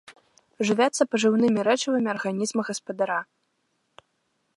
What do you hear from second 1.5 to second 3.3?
рэчывамі арганізма гаспадара.